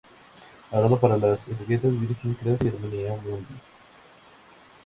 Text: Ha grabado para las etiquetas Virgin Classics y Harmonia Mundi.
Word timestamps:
Ha 0.71 0.79
grabado 0.79 0.99
para 0.99 1.15
las 1.15 1.47
etiquetas 1.47 1.91
Virgin 1.91 2.33
Classics 2.33 2.65
y 2.65 2.69
Harmonia 3.05 3.15
Mundi. 3.21 3.55